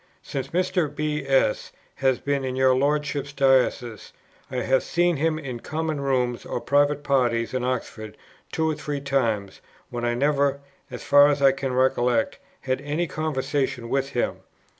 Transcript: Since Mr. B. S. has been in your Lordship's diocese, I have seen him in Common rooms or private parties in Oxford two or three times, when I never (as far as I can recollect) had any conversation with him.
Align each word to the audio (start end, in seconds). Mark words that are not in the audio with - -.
Since 0.23 0.47
Mr. 0.47 0.89
B. 0.89 1.27
S. 1.27 1.71
has 1.97 2.19
been 2.19 2.43
in 2.43 2.55
your 2.55 2.73
Lordship's 2.75 3.33
diocese, 3.33 4.13
I 4.49 4.55
have 4.55 4.81
seen 4.81 5.17
him 5.17 5.37
in 5.37 5.59
Common 5.59 6.01
rooms 6.01 6.43
or 6.43 6.59
private 6.59 7.03
parties 7.03 7.53
in 7.53 7.63
Oxford 7.63 8.17
two 8.51 8.67
or 8.67 8.73
three 8.73 8.99
times, 8.99 9.61
when 9.91 10.03
I 10.03 10.15
never 10.15 10.59
(as 10.89 11.03
far 11.03 11.27
as 11.29 11.39
I 11.39 11.51
can 11.51 11.73
recollect) 11.73 12.39
had 12.61 12.81
any 12.81 13.05
conversation 13.05 13.89
with 13.89 14.09
him. 14.13 14.37